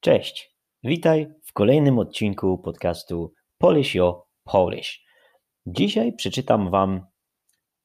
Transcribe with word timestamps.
Cześć, 0.00 0.56
witaj 0.82 1.26
w 1.44 1.52
kolejnym 1.52 1.98
odcinku 1.98 2.58
podcastu 2.58 3.34
Polish 3.58 3.94
Yo 3.94 4.26
Polish. 4.44 5.04
Dzisiaj 5.66 6.12
przeczytam 6.12 6.70
Wam 6.70 7.06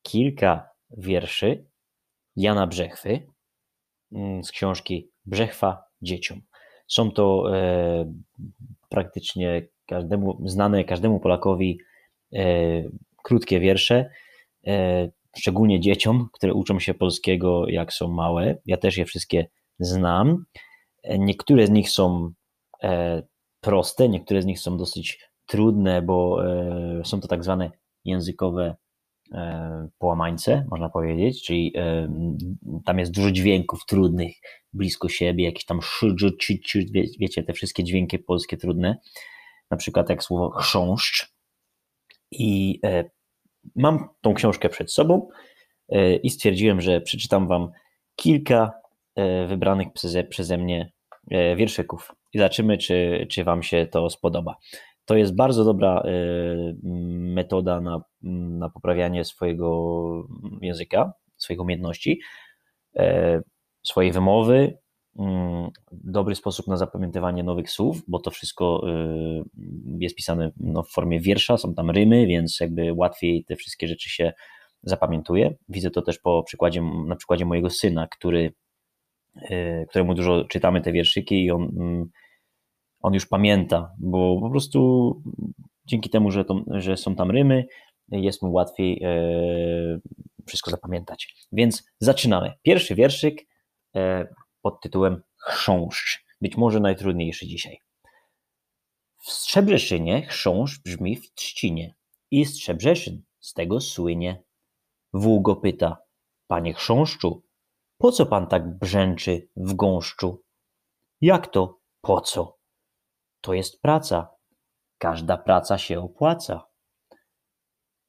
kilka 0.01 0.69
wierszy 0.97 1.65
Jana 2.35 2.67
Brzechwy 2.67 3.27
mm, 4.11 4.43
z 4.43 4.51
książki 4.51 5.11
Brzechwa 5.25 5.83
dzieciom. 6.01 6.41
Są 6.87 7.11
to 7.11 7.55
e, 7.57 8.13
praktycznie 8.89 9.67
każdemu, 9.85 10.41
znane 10.45 10.83
każdemu 10.83 11.19
Polakowi 11.19 11.79
e, 12.33 12.43
krótkie 13.23 13.59
wiersze, 13.59 14.09
e, 14.67 15.09
szczególnie 15.37 15.79
dzieciom, 15.79 16.29
które 16.33 16.53
uczą 16.53 16.79
się 16.79 16.93
polskiego 16.93 17.69
jak 17.69 17.93
są 17.93 18.07
małe. 18.07 18.57
Ja 18.65 18.77
też 18.77 18.97
je 18.97 19.05
wszystkie 19.05 19.47
znam. 19.79 20.45
Niektóre 21.03 21.67
z 21.67 21.69
nich 21.69 21.89
są 21.89 22.31
e, 22.83 23.23
proste, 23.61 24.09
niektóre 24.09 24.41
z 24.41 24.45
nich 24.45 24.59
są 24.59 24.77
dosyć 24.77 25.19
trudne, 25.45 26.01
bo 26.01 26.45
e, 26.45 27.01
są 27.05 27.19
to 27.19 27.27
tak 27.27 27.43
zwane 27.43 27.71
językowe 28.05 28.75
e, 29.33 29.87
połamańce, 29.97 30.65
można 30.71 30.89
powiedzieć, 30.89 31.43
czyli 31.43 31.73
tam 32.85 32.99
jest 32.99 33.11
dużo 33.11 33.31
dźwięków 33.31 33.85
trudnych 33.85 34.35
blisko 34.73 35.09
siebie, 35.09 35.45
jakieś 35.45 35.65
tam 35.65 35.81
szy, 35.81 36.15
czy, 36.39 36.59
czy, 36.59 36.85
wiecie, 37.19 37.43
te 37.43 37.53
wszystkie 37.53 37.83
dźwięki 37.83 38.19
polskie 38.19 38.57
trudne, 38.57 38.97
na 39.71 39.77
przykład 39.77 40.09
jak 40.09 40.23
słowo 40.23 40.49
chrząszcz. 40.49 41.33
I 42.31 42.79
mam 43.75 44.09
tą 44.21 44.33
książkę 44.33 44.69
przed 44.69 44.91
sobą 44.91 45.29
i 46.23 46.29
stwierdziłem, 46.29 46.81
że 46.81 47.01
przeczytam 47.01 47.47
wam 47.47 47.71
kilka 48.15 48.82
wybranych 49.47 49.87
przeze, 49.93 50.23
przeze 50.23 50.57
mnie 50.57 50.91
E, 51.31 51.55
wierszyków 51.55 52.11
i 52.33 52.37
zobaczymy, 52.37 52.77
czy, 52.77 53.27
czy 53.29 53.43
Wam 53.43 53.63
się 53.63 53.87
to 53.91 54.09
spodoba. 54.09 54.55
To 55.05 55.15
jest 55.15 55.35
bardzo 55.35 55.65
dobra 55.65 56.01
e, 56.01 56.11
metoda 57.33 57.81
na, 57.81 58.01
na 58.59 58.69
poprawianie 58.69 59.25
swojego 59.25 60.27
języka, 60.61 61.13
swoich 61.37 61.61
umiejętności, 61.61 62.19
e, 62.95 63.41
swojej 63.83 64.11
wymowy, 64.11 64.77
mm, 65.19 65.69
dobry 65.91 66.35
sposób 66.35 66.67
na 66.67 66.77
zapamiętywanie 66.77 67.43
nowych 67.43 67.71
słów, 67.71 68.01
bo 68.07 68.19
to 68.19 68.31
wszystko 68.31 68.85
jest 69.99 70.15
pisane 70.15 70.51
no, 70.57 70.83
w 70.83 70.89
formie 70.89 71.19
wiersza, 71.19 71.57
są 71.57 71.73
tam 71.73 71.89
rymy, 71.89 72.27
więc 72.27 72.59
jakby 72.59 72.93
łatwiej 72.93 73.45
te 73.45 73.55
wszystkie 73.55 73.87
rzeczy 73.87 74.09
się 74.09 74.33
zapamiętuje. 74.83 75.55
Widzę 75.69 75.91
to 75.91 76.01
też 76.01 76.19
po 76.19 76.43
przykładzie, 76.43 76.81
na 77.07 77.15
przykładzie 77.15 77.45
mojego 77.45 77.69
syna, 77.69 78.07
który 78.07 78.53
któremu 79.89 80.13
dużo 80.13 80.45
czytamy 80.45 80.81
te 80.81 80.91
wierszyki 80.91 81.45
i 81.45 81.51
on, 81.51 81.61
mm, 81.61 82.09
on 82.99 83.13
już 83.13 83.25
pamięta, 83.25 83.91
bo 83.99 84.41
po 84.41 84.49
prostu 84.49 85.21
dzięki 85.85 86.09
temu, 86.09 86.31
że, 86.31 86.45
to, 86.45 86.63
że 86.67 86.97
są 86.97 87.15
tam 87.15 87.31
rymy, 87.31 87.65
jest 88.11 88.41
mu 88.41 88.51
łatwiej 88.51 89.03
y, 89.03 90.01
wszystko 90.47 90.71
zapamiętać. 90.71 91.47
Więc 91.51 91.83
zaczynamy. 91.99 92.53
Pierwszy 92.61 92.95
wierszyk 92.95 93.41
y, 93.41 93.99
pod 94.61 94.81
tytułem 94.81 95.21
Chrząszcz. 95.37 96.25
Być 96.41 96.57
może 96.57 96.79
najtrudniejszy 96.79 97.47
dzisiaj. 97.47 97.77
W 99.17 99.31
Strzebrzeszynie 99.31 100.25
chrząszcz 100.25 100.83
brzmi 100.83 101.15
w 101.15 101.33
trzcinie 101.33 101.95
i 102.31 102.45
Strzebrzeszyn 102.45 103.23
z 103.39 103.53
tego 103.53 103.81
słynie. 103.81 104.43
Wół 105.13 105.41
go 105.41 105.55
pyta, 105.55 105.97
panie 106.47 106.73
chrząszczu, 106.73 107.43
po 108.03 108.11
co 108.11 108.25
pan 108.25 108.47
tak 108.47 108.77
brzęczy 108.77 109.49
w 109.55 109.73
gąszczu? 109.73 110.43
Jak 111.21 111.47
to 111.47 111.79
po 112.01 112.21
co? 112.21 112.57
To 113.41 113.53
jest 113.53 113.81
praca. 113.81 114.35
Każda 114.97 115.37
praca 115.37 115.77
się 115.77 115.99
opłaca. 115.99 116.67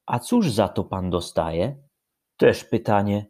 A 0.05 0.19
cóż 0.19 0.51
za 0.51 0.67
to 0.67 0.83
pan 0.83 1.09
dostaje? 1.09 1.87
Też 2.37 2.63
pytanie. 2.63 3.25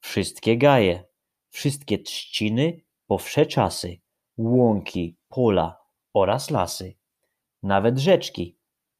Wszystkie 0.00 0.58
gaje, 0.58 1.04
wszystkie 1.48 1.98
trzciny 1.98 2.80
po 3.06 3.18
wsze 3.18 3.46
czasy, 3.46 4.00
łąki, 4.38 5.16
pola 5.28 5.78
oraz 6.14 6.50
lasy, 6.50 6.98
nawet 7.62 7.98
rzeczki, 7.98 8.58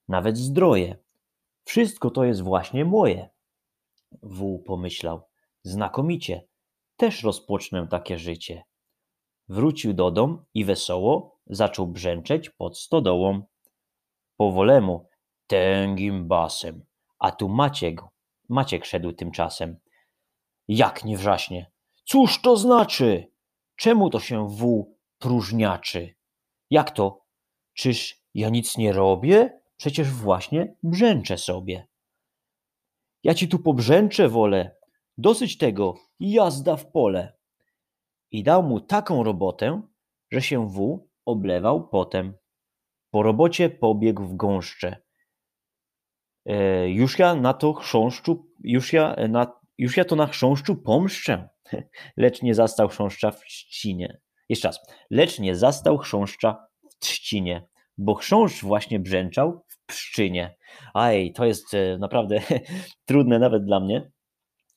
nawet 0.09 0.38
zdroje. 0.38 0.97
Wszystko 1.65 2.10
to 2.10 2.25
jest 2.25 2.43
właśnie 2.43 2.84
moje. 2.84 3.31
Wół 4.22 4.62
pomyślał. 4.62 5.22
Znakomicie 5.62 6.50
też 7.00 7.22
rozpocznę 7.22 7.87
takie 7.91 8.19
życie. 8.19 8.62
Wrócił 9.49 9.94
do 9.94 10.11
dom 10.11 10.44
i 10.55 10.65
wesoło 10.65 11.38
zaczął 11.47 11.87
brzęczeć 11.87 12.50
pod 12.50 12.78
stodołą. 12.78 13.43
Powolemu, 14.37 15.06
tęgim 15.47 16.28
basem, 16.28 16.84
a 17.19 17.31
tu 17.31 17.49
Maciek, 17.49 18.00
Maciek 18.49 18.84
szedł 18.84 19.12
tymczasem. 19.12 19.77
Jak 20.69 21.05
nie 21.05 21.16
wrzaśnie? 21.16 21.71
Cóż 22.05 22.43
to 22.43 22.56
znaczy? 22.56 23.32
Czemu 23.77 24.11
to 24.11 24.21
się 24.21 24.49
wół 24.49 24.99
próżniaczy? 25.19 26.15
Jak 26.71 26.91
to? 26.91 27.25
Czyż 27.75 28.22
ja 28.34 28.49
nic 28.49 28.77
nie 28.77 28.93
robię? 28.93 29.61
Przecież 29.77 30.11
właśnie 30.11 30.77
brzęczę 30.82 31.38
sobie. 31.38 31.87
Ja 33.22 33.34
ci 33.34 33.49
tu 33.49 33.59
pobrzęczę 33.59 34.28
wolę, 34.28 34.81
Dosyć 35.21 35.59
tego, 35.59 35.94
jazda 36.20 36.76
w 36.76 36.91
pole. 36.91 37.32
I 38.31 38.42
dał 38.42 38.62
mu 38.62 38.81
taką 38.81 39.22
robotę, 39.22 39.82
że 40.31 40.42
się 40.42 40.69
wół 40.69 41.10
oblewał 41.26 41.88
potem. 41.88 42.34
Po 43.10 43.22
robocie 43.22 43.70
pobiegł 43.70 44.25
w 44.25 44.36
gąszcze. 44.36 44.97
E, 46.47 46.91
już 46.91 47.19
ja 47.19 47.34
na 47.34 47.54
to 47.54 47.72
chrząszczu, 47.72 48.47
już 48.64 48.92
ja, 48.92 49.16
na, 49.28 49.60
już 49.78 49.97
ja 49.97 50.04
to 50.04 50.16
na 50.16 50.26
chrząszczu 50.26 50.76
pomszczę. 50.76 51.48
Lecz 52.16 52.42
nie 52.42 52.54
zastał 52.54 52.88
chrząszcza 52.88 53.31
w 53.31 53.44
trzcinie. 53.44 54.20
Jeszcze 54.48 54.69
raz. 54.69 54.81
Lecz 55.10 55.38
nie 55.38 55.54
zastał 55.56 55.98
chrząszcza 55.98 56.66
w 56.91 56.98
trzcinie, 56.98 57.69
bo 57.98 58.14
chrząszcz 58.14 58.62
właśnie 58.62 59.00
brzęczał 59.00 59.64
w 59.69 59.87
pszczynie. 59.87 60.56
Aj, 60.94 61.32
to 61.32 61.44
jest 61.44 61.75
e, 61.75 61.98
naprawdę 61.98 62.41
trudne 63.08 63.38
nawet 63.38 63.64
dla 63.64 63.81
mnie. 63.81 64.10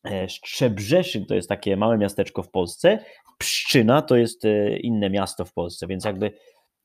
E, 0.05 0.29
Szczebrzeszyn 0.29 1.25
to 1.25 1.35
jest 1.35 1.49
takie 1.49 1.77
małe 1.77 1.97
miasteczko 1.97 2.43
w 2.43 2.49
Polsce, 2.49 2.99
Pszczyna 3.37 4.01
to 4.01 4.15
jest 4.15 4.45
e, 4.45 4.77
inne 4.77 5.09
miasto 5.09 5.45
w 5.45 5.53
Polsce, 5.53 5.87
więc 5.87 6.05
jakby 6.05 6.31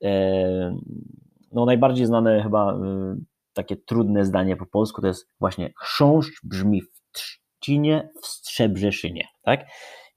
e, 0.05 0.77
no 1.53 1.65
najbardziej 1.65 2.07
znane 2.07 2.43
chyba 2.43 2.79
takie 3.53 3.77
trudne 3.77 4.25
zdanie 4.25 4.57
po 4.57 4.67
polsku 4.67 5.01
to 5.01 5.07
jest 5.07 5.29
właśnie 5.41 5.73
chrząszcz 5.77 6.41
brzmi 6.45 6.83
w 6.83 6.89
trzcinie 7.13 8.09
w 8.23 8.27
Strzebrzeszynie, 8.27 9.25
tak? 9.43 9.67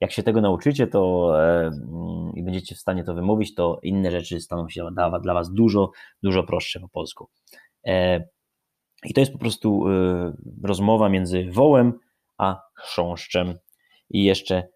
Jak 0.01 0.11
się 0.11 0.23
tego 0.23 0.41
nauczycie 0.41 0.87
to 0.87 1.31
mm, 1.37 2.31
i 2.35 2.43
będziecie 2.43 2.75
w 2.75 2.79
stanie 2.79 3.03
to 3.03 3.13
wymówić, 3.13 3.55
to 3.55 3.79
inne 3.83 4.11
rzeczy 4.11 4.41
staną 4.41 4.69
się 4.69 4.85
dla, 4.91 5.19
dla 5.19 5.33
Was 5.33 5.53
dużo, 5.53 5.91
dużo 6.23 6.43
prostsze 6.43 6.79
po 6.79 6.89
polsku. 6.89 7.29
I 9.05 9.13
to 9.13 9.19
jest 9.19 9.31
po 9.31 9.37
prostu 9.39 9.83
rozmowa 10.63 11.09
między 11.09 11.51
wołem 11.51 11.93
a 12.41 12.61
chrząszczem 12.75 13.57
i 14.09 14.23
jeszcze 14.23 14.67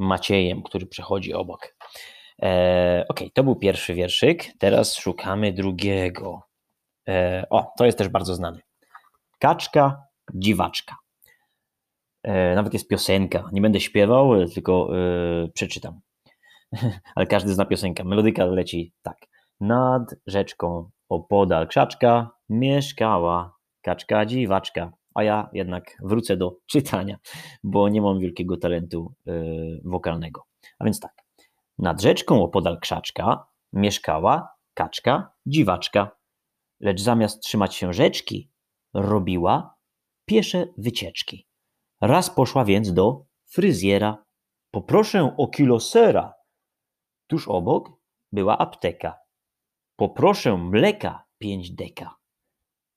Maciejem, 0.00 0.62
który 0.62 0.86
przechodzi 0.86 1.34
obok. 1.34 1.76
E, 2.42 3.04
ok, 3.08 3.20
to 3.34 3.44
był 3.44 3.56
pierwszy 3.56 3.94
wierszyk. 3.94 4.44
Teraz 4.58 4.94
szukamy 4.94 5.52
drugiego. 5.52 6.42
E, 7.08 7.46
o, 7.50 7.72
to 7.78 7.86
jest 7.86 7.98
też 7.98 8.08
bardzo 8.08 8.34
znany. 8.34 8.60
Kaczka, 9.38 10.02
dziwaczka. 10.34 10.96
E, 12.22 12.54
nawet 12.54 12.72
jest 12.72 12.88
piosenka. 12.88 13.48
Nie 13.52 13.60
będę 13.60 13.80
śpiewał, 13.80 14.48
tylko 14.48 14.88
e, 14.98 15.48
przeczytam. 15.48 16.00
Ale 17.14 17.26
każdy 17.26 17.54
zna 17.54 17.64
piosenkę. 17.64 18.04
Melodyka 18.04 18.44
leci 18.44 18.92
tak. 19.02 19.16
Nad 19.60 20.14
rzeczką 20.26 20.90
opodal 21.08 21.68
krzaczka 21.68 22.30
mieszkała 22.48 23.56
kaczka 23.82 24.26
dziwaczka 24.26 24.92
a 25.14 25.22
ja 25.22 25.48
jednak 25.52 25.96
wrócę 26.02 26.36
do 26.36 26.56
czytania, 26.66 27.18
bo 27.64 27.88
nie 27.88 28.02
mam 28.02 28.20
wielkiego 28.20 28.56
talentu 28.56 29.14
yy, 29.26 29.80
wokalnego. 29.84 30.44
A 30.78 30.84
więc 30.84 31.00
tak. 31.00 31.24
Nad 31.78 32.02
rzeczką 32.02 32.42
opodal 32.42 32.80
krzaczka 32.80 33.46
mieszkała 33.72 34.54
kaczka 34.74 35.32
dziwaczka, 35.46 36.10
lecz 36.80 37.00
zamiast 37.00 37.42
trzymać 37.42 37.74
się 37.74 37.92
rzeczki, 37.92 38.50
robiła 38.94 39.74
piesze 40.24 40.66
wycieczki. 40.78 41.46
Raz 42.00 42.30
poszła 42.30 42.64
więc 42.64 42.92
do 42.92 43.24
fryzjera. 43.46 44.24
Poproszę 44.70 45.34
o 45.38 45.48
kilo 45.48 45.80
sera. 45.80 46.34
Tuż 47.26 47.48
obok 47.48 47.90
była 48.32 48.58
apteka. 48.58 49.18
Poproszę 49.96 50.56
mleka 50.56 51.24
pięć 51.38 51.70
deka. 51.70 52.16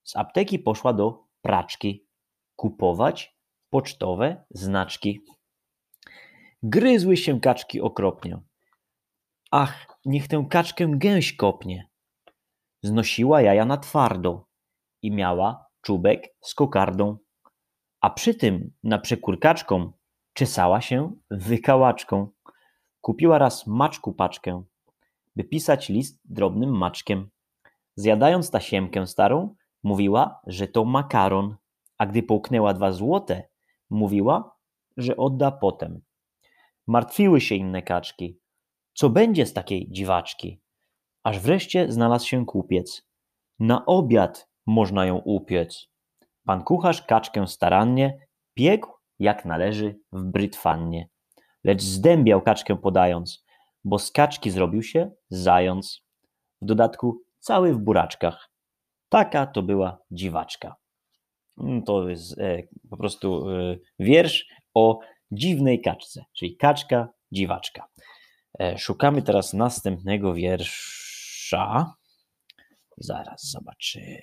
Z 0.04 0.16
apteki 0.16 0.60
poszła 0.60 0.94
do 0.94 1.24
praczki, 1.44 2.06
kupować 2.56 3.38
pocztowe 3.70 4.46
znaczki. 4.50 5.22
Gryzły 6.64 7.18
się 7.18 7.40
kaczki 7.42 7.82
okropnie, 7.82 8.40
Ach, 9.56 9.88
niech 10.06 10.28
tę 10.28 10.46
kaczkę 10.50 10.88
gęś 10.98 11.36
kopnie. 11.36 11.88
Znosiła 12.84 13.42
jaja 13.42 13.66
na 13.66 13.78
twardo 13.78 14.46
i 15.02 15.12
miała 15.12 15.66
czubek 15.82 16.36
z 16.42 16.56
kokardą, 16.56 17.18
a 18.02 18.10
przy 18.10 18.36
tym 18.36 18.74
na 18.84 19.00
przekór 19.00 19.40
kaczką 19.40 19.92
czesała 20.34 20.82
się 20.82 21.16
wykałaczką. 21.32 22.28
Kupiła 23.02 23.38
raz 23.38 23.68
maczku 23.68 24.14
paczkę, 24.14 24.64
by 25.36 25.44
pisać 25.44 25.90
list 25.90 26.22
drobnym 26.26 26.78
maczkiem. 26.78 27.30
Zjadając 27.96 28.52
tasiemkę 28.52 29.08
starą, 29.08 29.56
mówiła, 29.84 30.42
że 30.48 30.68
to 30.68 30.86
makaron, 30.86 31.56
a 31.98 32.06
gdy 32.06 32.24
połknęła 32.24 32.74
dwa 32.74 32.92
złote, 32.92 33.48
mówiła, 33.90 34.56
że 34.98 35.18
odda 35.18 35.52
potem. 35.52 36.02
Martwiły 36.88 37.42
się 37.42 37.56
inne 37.56 37.82
kaczki. 37.82 38.40
Co 38.94 39.10
będzie 39.10 39.46
z 39.46 39.54
takiej 39.54 39.88
dziwaczki? 39.92 40.62
Aż 41.24 41.40
wreszcie 41.40 41.92
znalazł 41.92 42.28
się 42.28 42.46
kupiec. 42.46 43.08
Na 43.60 43.86
obiad 43.86 44.50
można 44.66 45.06
ją 45.06 45.18
upiec. 45.18 45.90
Pan 46.46 46.64
kucharz 46.64 47.02
kaczkę 47.02 47.48
starannie 47.48 48.28
piekł 48.54 48.94
jak 49.20 49.46
należy 49.46 50.00
w 50.12 50.24
brytwannie. 50.24 51.10
Lecz 51.64 51.82
zdębiał 51.82 52.42
kaczkę 52.42 52.78
podając, 52.78 53.46
bo 53.84 54.00
z 54.00 54.12
kaczki 54.12 54.52
zrobił 54.52 54.84
się 54.84 55.12
zając. 55.30 56.02
W 56.62 56.66
dodatku 56.66 57.22
cały 57.40 57.74
w 57.74 57.78
buraczkach. 57.78 58.53
Taka 59.14 59.48
to 59.48 59.62
była 59.64 59.98
dziwaczka. 60.12 60.76
Mm, 61.62 61.84
to 61.84 62.10
jest 62.10 62.40
e, 62.40 62.64
po 62.90 62.98
prostu 62.98 63.50
e, 63.50 63.78
wiersz 64.00 64.46
o 64.74 65.00
dziwnej 65.32 65.82
kaczce, 65.82 66.24
czyli 66.38 66.58
kaczka, 66.58 67.10
dziwaczka. 67.32 67.88
E, 68.60 68.78
szukamy 68.78 69.22
teraz 69.22 69.54
następnego 69.54 70.34
wiersza. 70.34 71.94
Zaraz 72.98 73.52
zobaczymy. 73.52 74.18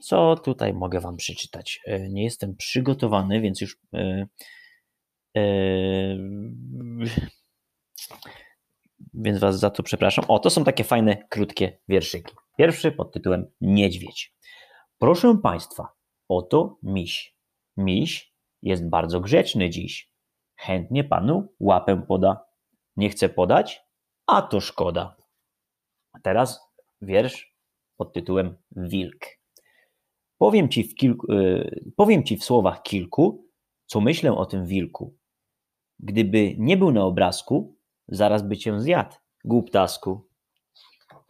Co 0.00 0.36
tutaj 0.36 0.72
mogę 0.72 1.00
Wam 1.00 1.16
przeczytać? 1.16 1.80
Nie 2.10 2.24
jestem 2.24 2.56
przygotowany, 2.56 3.40
więc 3.40 3.60
już. 3.60 3.76
Więc 9.14 9.38
Was 9.38 9.58
za 9.58 9.70
to 9.70 9.82
przepraszam. 9.82 10.24
O, 10.28 10.38
to 10.38 10.50
są 10.50 10.64
takie 10.64 10.84
fajne, 10.84 11.16
krótkie 11.28 11.78
wierszyki. 11.88 12.34
Pierwszy 12.56 12.92
pod 12.92 13.12
tytułem 13.12 13.46
Niedźwiedź. 13.60 14.36
Proszę 14.98 15.38
Państwa, 15.42 15.88
oto 16.28 16.78
miś. 16.82 17.36
Miś 17.76 18.34
jest 18.62 18.88
bardzo 18.88 19.20
grzeczny 19.20 19.70
dziś. 19.70 20.12
Chętnie 20.56 21.04
Panu 21.04 21.54
łapę 21.60 22.02
poda. 22.08 22.44
Nie 22.96 23.10
chce 23.10 23.28
podać? 23.28 23.82
A 24.26 24.42
to 24.42 24.60
szkoda. 24.60 25.16
Teraz 26.22 26.60
wiersz 27.00 27.56
pod 27.96 28.12
tytułem 28.12 28.56
Wilk. 28.76 29.26
Powiem 30.38 30.68
ci, 30.68 30.84
w 30.84 30.94
kilku, 30.94 31.32
yy, 31.32 31.92
powiem 31.96 32.24
ci 32.24 32.36
w 32.36 32.44
słowach 32.44 32.82
kilku, 32.82 33.48
co 33.86 34.00
myślę 34.00 34.32
o 34.36 34.46
tym 34.46 34.66
wilku. 34.66 35.16
Gdyby 35.98 36.54
nie 36.58 36.76
był 36.76 36.92
na 36.92 37.04
obrazku, 37.04 37.76
zaraz 38.08 38.48
by 38.48 38.56
cię 38.56 38.80
zjadł, 38.80 39.16
głuptasku. 39.44 40.28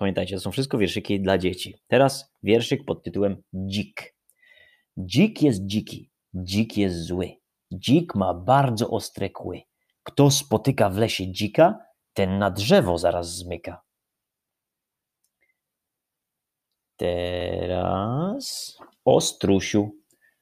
Pamiętajcie, 0.02 0.36
to 0.36 0.40
są 0.40 0.50
wszystko 0.50 0.78
wierszyki 0.78 1.20
dla 1.20 1.38
dzieci. 1.38 1.74
Teraz 1.86 2.32
wierszyk 2.42 2.84
pod 2.84 3.02
tytułem 3.02 3.42
Dzik. 3.54 4.16
Dzik 4.96 5.42
jest 5.42 5.66
dziki, 5.66 6.10
dzik 6.34 6.76
jest 6.76 6.96
zły. 6.96 7.36
Dzik 7.72 8.14
ma 8.14 8.34
bardzo 8.34 8.90
ostre 8.90 9.30
kły. 9.30 9.62
Kto 10.02 10.30
spotyka 10.30 10.90
w 10.90 10.96
lesie 10.96 11.32
dzika, 11.32 11.78
ten 12.12 12.38
na 12.38 12.50
drzewo 12.50 12.98
zaraz 12.98 13.36
zmyka. 13.36 13.82
Teraz 16.96 18.78
o 19.04 19.20
strusiu. 19.20 19.90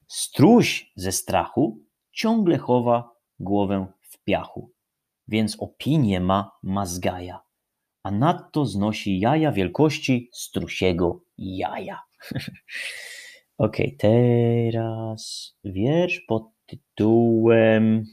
Struś 0.07 0.91
ze 0.95 1.11
strachu 1.11 1.79
ciągle 2.11 2.57
chowa 2.57 3.11
głowę 3.39 3.87
w 4.01 4.23
piachu, 4.23 4.71
więc 5.27 5.55
opinię 5.59 6.19
ma 6.19 6.51
mazgaja, 6.63 7.41
a 8.03 8.11
nadto 8.11 8.65
znosi 8.65 9.19
jaja 9.19 9.51
wielkości 9.51 10.29
strusiego 10.33 11.23
jaja. 11.37 11.99
ok, 13.57 13.77
teraz 13.97 15.55
wiersz 15.63 16.19
pod 16.27 16.43
tytułem 16.65 18.05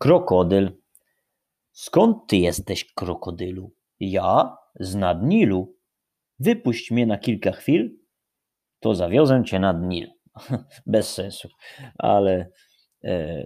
Krokodyl. 0.00 0.80
Skąd 1.72 2.26
ty 2.28 2.36
jesteś, 2.36 2.92
krokodylu? 2.94 3.72
Ja 4.00 4.56
z 4.80 4.94
nad 4.94 5.22
Nilu. 5.22 5.76
Wypuść 6.38 6.90
mnie 6.90 7.06
na 7.06 7.18
kilka 7.18 7.52
chwil, 7.52 7.98
to 8.80 8.94
zawiozę 8.94 9.42
cię 9.46 9.58
nad 9.58 9.82
Nil. 9.82 10.10
Bez 10.86 11.14
sensu, 11.14 11.48
ale 11.98 12.50
e, 13.04 13.42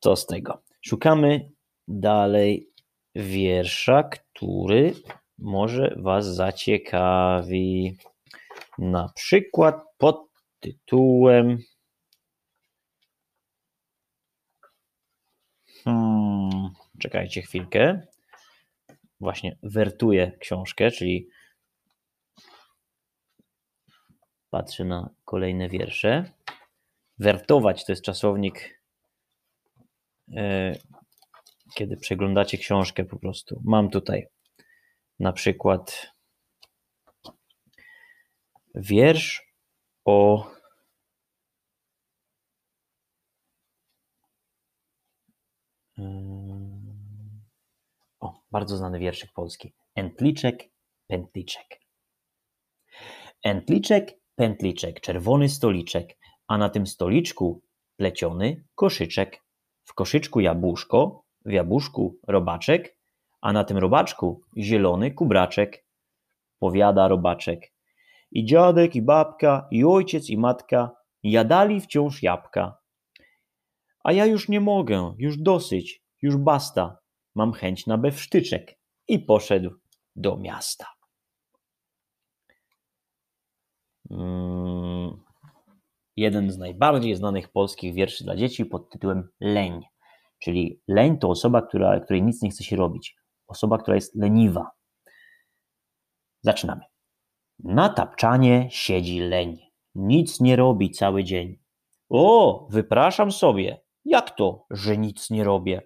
co 0.00 0.16
z 0.16 0.26
tego. 0.26 0.62
Szukamy 0.86 1.50
dalej 1.88 2.70
wiersza, 3.14 4.02
który 4.02 4.94
może 5.38 5.94
Was 5.98 6.26
zaciekawi. 6.26 7.96
Na 8.78 9.12
przykład 9.14 9.74
pod 9.98 10.28
tytułem. 10.60 11.58
Hmm, 15.84 16.70
czekajcie 16.98 17.42
chwilkę 17.42 18.06
właśnie 19.20 19.58
wertuję 19.62 20.32
książkę, 20.40 20.90
czyli 20.90 21.28
patrzę 24.50 24.84
na 24.84 25.10
kolejne 25.24 25.68
wiersze. 25.68 26.32
Wertować 27.18 27.84
to 27.84 27.92
jest 27.92 28.04
czasownik, 28.04 28.75
kiedy 31.74 31.96
przeglądacie 31.96 32.58
książkę 32.58 33.04
po 33.04 33.18
prostu. 33.18 33.62
Mam 33.64 33.90
tutaj 33.90 34.26
na 35.18 35.32
przykład 35.32 36.12
wiersz 38.74 39.52
o 40.04 40.50
bardzo 48.50 48.76
znany 48.76 48.98
wierszyk 48.98 49.32
polski. 49.32 49.72
Entliczek, 49.94 50.70
pętliczek. 51.06 51.80
Entliczek, 53.42 54.12
pętliczek, 54.34 55.00
czerwony 55.00 55.48
stoliczek, 55.48 56.18
a 56.46 56.58
na 56.58 56.68
tym 56.68 56.86
stoliczku 56.86 57.62
pleciony 57.96 58.64
koszyczek. 58.74 59.45
W 59.86 59.94
koszyczku 59.94 60.40
jabłuszko, 60.40 61.24
w 61.44 61.52
jabłuszku 61.52 62.18
robaczek, 62.26 62.96
a 63.40 63.52
na 63.52 63.64
tym 63.64 63.78
robaczku 63.78 64.40
zielony 64.56 65.10
kubraczek. 65.10 65.86
Powiada 66.58 67.08
robaczek. 67.08 67.72
I 68.30 68.44
dziadek, 68.44 68.96
i 68.96 69.02
babka, 69.02 69.68
i 69.70 69.84
ojciec, 69.84 70.30
i 70.30 70.38
matka 70.38 70.90
jadali 71.22 71.80
wciąż 71.80 72.22
jabłka. 72.22 72.78
A 74.04 74.12
ja 74.12 74.26
już 74.26 74.48
nie 74.48 74.60
mogę, 74.60 75.14
już 75.18 75.38
dosyć, 75.38 76.02
już 76.22 76.36
basta 76.36 76.98
mam 77.34 77.52
chęć 77.52 77.86
na 77.86 77.98
bewsztyczek 77.98 78.78
i 79.08 79.18
poszedł 79.18 79.70
do 80.16 80.36
miasta. 80.36 80.86
Hmm. 84.08 85.24
Jeden 86.16 86.50
z 86.50 86.58
najbardziej 86.58 87.16
znanych 87.16 87.48
polskich 87.48 87.94
wierszy 87.94 88.24
dla 88.24 88.36
dzieci 88.36 88.66
pod 88.66 88.90
tytułem 88.90 89.28
Leń. 89.40 89.82
Czyli 90.38 90.80
leń 90.88 91.18
to 91.18 91.28
osoba, 91.28 91.62
która, 91.62 92.00
której 92.00 92.22
nic 92.22 92.42
nie 92.42 92.50
chce 92.50 92.64
się 92.64 92.76
robić. 92.76 93.16
Osoba, 93.46 93.78
która 93.78 93.94
jest 93.94 94.14
leniwa. 94.14 94.70
Zaczynamy. 96.42 96.82
Na 97.58 97.88
tapczanie 97.88 98.68
siedzi 98.70 99.20
leń. 99.20 99.58
Nic 99.94 100.40
nie 100.40 100.56
robi 100.56 100.90
cały 100.90 101.24
dzień. 101.24 101.58
O, 102.08 102.66
wypraszam 102.70 103.32
sobie. 103.32 103.80
Jak 104.04 104.36
to, 104.36 104.66
że 104.70 104.96
nic 104.98 105.30
nie 105.30 105.44
robię? 105.44 105.82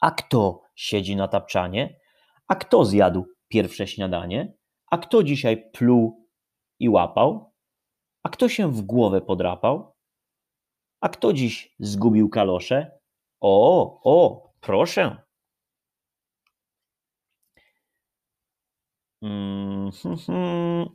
A 0.00 0.10
kto 0.10 0.62
siedzi 0.74 1.16
na 1.16 1.28
tapczanie? 1.28 1.98
A 2.48 2.54
kto 2.54 2.84
zjadł 2.84 3.24
pierwsze 3.48 3.86
śniadanie? 3.86 4.54
A 4.90 4.98
kto 4.98 5.22
dzisiaj 5.22 5.70
pluł 5.72 6.28
i 6.78 6.88
łapał? 6.88 7.53
A 8.24 8.28
kto 8.28 8.48
się 8.48 8.72
w 8.72 8.82
głowę 8.82 9.20
podrapał? 9.20 9.94
A 11.00 11.08
kto 11.08 11.32
dziś 11.32 11.74
zgubił 11.78 12.28
kalosze? 12.28 12.98
O, 13.40 14.00
o, 14.04 14.48
proszę. 14.60 15.16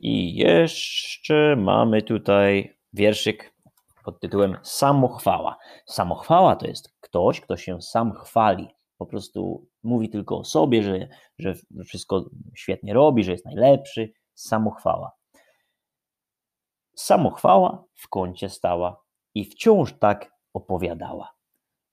I 0.02 0.34
jeszcze 0.34 1.56
mamy 1.56 2.02
tutaj 2.02 2.76
wierszyk 2.92 3.54
pod 4.04 4.20
tytułem 4.20 4.56
Samochwała. 4.62 5.56
Samochwała 5.86 6.56
to 6.56 6.66
jest 6.66 6.96
ktoś, 7.00 7.40
kto 7.40 7.56
się 7.56 7.82
sam 7.82 8.12
chwali. 8.12 8.68
Po 8.98 9.06
prostu 9.06 9.66
mówi 9.82 10.08
tylko 10.08 10.38
o 10.38 10.44
sobie, 10.44 10.82
że, 10.82 11.08
że 11.38 11.54
wszystko 11.84 12.24
świetnie 12.54 12.94
robi, 12.94 13.24
że 13.24 13.32
jest 13.32 13.44
najlepszy. 13.44 14.12
Samochwała. 14.34 15.19
Samochwała 17.00 17.84
w 17.94 18.08
kącie 18.08 18.48
stała 18.48 19.02
i 19.34 19.44
wciąż 19.44 19.92
tak 19.98 20.32
opowiadała. 20.52 21.34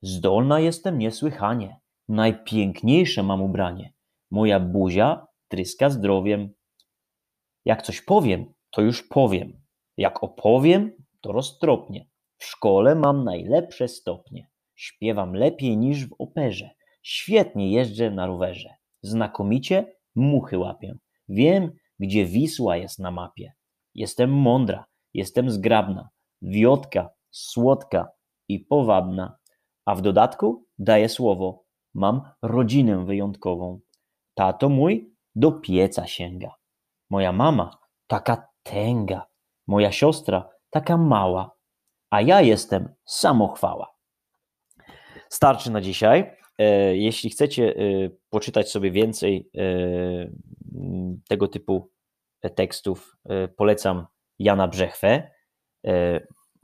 Zdolna 0.01 0.59
jestem 0.59 0.97
niesłychanie, 0.97 1.79
najpiękniejsze 2.07 3.23
mam 3.23 3.41
ubranie. 3.41 3.93
Moja 4.31 4.59
buzia 4.59 5.27
tryska 5.47 5.89
zdrowiem. 5.89 6.53
Jak 7.65 7.81
coś 7.81 8.01
powiem, 8.01 8.53
to 8.69 8.81
już 8.81 9.03
powiem. 9.03 9.61
Jak 9.97 10.23
opowiem, 10.23 10.91
to 11.21 11.31
roztropnie. 11.31 12.07
W 12.37 12.45
szkole 12.45 12.95
mam 12.95 13.23
najlepsze 13.23 13.87
stopnie. 13.87 14.49
Śpiewam 14.75 15.33
lepiej 15.33 15.77
niż 15.77 16.07
w 16.07 16.15
operze. 16.19 16.69
Świetnie 17.01 17.71
jeżdżę 17.71 18.11
na 18.11 18.25
rowerze. 18.25 18.69
Znakomicie 19.01 19.95
muchy 20.15 20.57
łapię. 20.57 20.97
Wiem, 21.29 21.71
gdzie 21.99 22.25
Wisła 22.25 22.77
jest 22.77 22.99
na 22.99 23.11
mapie. 23.11 23.53
Jestem 23.95 24.31
mądra, 24.31 24.85
jestem 25.13 25.51
zgrabna, 25.51 26.09
wiotka, 26.41 27.09
słodka 27.31 28.11
i 28.47 28.59
powabna. 28.59 29.37
A 29.85 29.95
w 29.95 30.01
dodatku 30.01 30.65
daję 30.79 31.09
słowo, 31.09 31.63
mam 31.93 32.21
rodzinę 32.41 33.05
wyjątkową. 33.05 33.79
Tato 34.33 34.69
mój 34.69 35.13
do 35.35 35.51
pieca 35.51 36.07
sięga. 36.07 36.55
Moja 37.09 37.31
mama 37.31 37.77
taka 38.07 38.47
tęga. 38.63 39.27
Moja 39.67 39.91
siostra 39.91 40.49
taka 40.69 40.97
mała. 40.97 41.57
A 42.09 42.21
ja 42.21 42.41
jestem 42.41 42.93
samochwała. 43.05 43.95
Starczy 45.29 45.71
na 45.71 45.81
dzisiaj. 45.81 46.37
E, 46.57 46.97
jeśli 46.97 47.29
chcecie 47.29 47.75
e, 47.75 48.09
poczytać 48.29 48.71
sobie 48.71 48.91
więcej 48.91 49.49
e, 49.57 49.61
tego 51.27 51.47
typu 51.47 51.91
tekstów, 52.55 53.17
polecam 53.57 54.05
Jana 54.39 54.67
Brzechwę. 54.67 55.31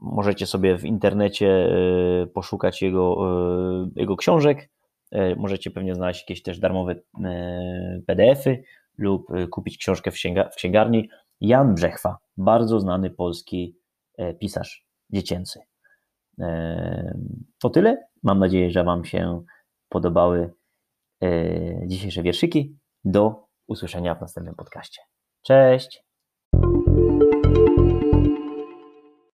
Możecie 0.00 0.46
sobie 0.46 0.78
w 0.78 0.84
internecie 0.84 1.68
poszukać 2.34 2.82
jego, 2.82 3.16
jego 3.96 4.16
książek. 4.16 4.70
Możecie 5.36 5.70
pewnie 5.70 5.94
znaleźć 5.94 6.20
jakieś 6.20 6.42
też 6.42 6.58
darmowe 6.58 6.94
PDFy 8.06 8.62
lub 8.98 9.26
kupić 9.50 9.78
książkę 9.78 10.10
w, 10.10 10.14
w 10.52 10.56
księgarni. 10.56 11.08
Jan 11.40 11.74
Brzechwa, 11.74 12.18
bardzo 12.36 12.80
znany 12.80 13.10
polski 13.10 13.76
pisarz 14.40 14.86
dziecięcy. 15.10 15.60
To 17.58 17.70
tyle. 17.70 18.06
Mam 18.22 18.38
nadzieję, 18.38 18.70
że 18.70 18.84
Wam 18.84 19.04
się 19.04 19.42
podobały 19.88 20.52
dzisiejsze 21.86 22.22
wierszyki. 22.22 22.76
Do 23.04 23.46
usłyszenia 23.66 24.14
w 24.14 24.20
następnym 24.20 24.54
podcaście. 24.54 25.02
Cześć! 25.42 26.03